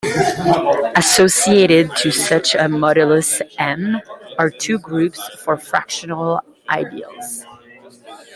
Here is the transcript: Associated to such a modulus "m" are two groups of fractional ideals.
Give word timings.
Associated 0.95 1.95
to 1.97 2.09
such 2.09 2.55
a 2.55 2.61
modulus 2.65 3.39
"m" 3.59 4.01
are 4.39 4.49
two 4.49 4.79
groups 4.79 5.21
of 5.47 5.61
fractional 5.61 6.41
ideals. 6.71 7.45